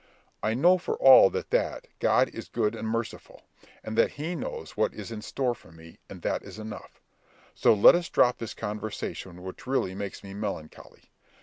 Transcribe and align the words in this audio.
I 0.41 0.55
know 0.55 0.79
for 0.79 0.95
all 0.95 1.29
that 1.29 1.51
that 1.51 1.85
God 1.99 2.27
is 2.29 2.47
good 2.49 2.73
and 2.73 2.87
merciful, 2.87 3.43
and 3.83 3.95
that 3.99 4.13
he 4.13 4.33
knows 4.35 4.75
what 4.75 4.95
is 4.95 5.11
in 5.11 5.21
store 5.21 5.53
for 5.53 5.71
me, 5.71 5.99
and 6.09 6.23
that 6.23 6.41
is 6.41 6.57
enough; 6.57 6.99
so 7.53 7.75
let 7.75 7.93
us 7.93 8.09
drop 8.09 8.39
this 8.39 8.55
conversation 8.55 9.43
which 9.43 9.67
really 9.67 9.93
makes 9.93 10.23
me 10.23 10.33
melancholy. 10.33 11.11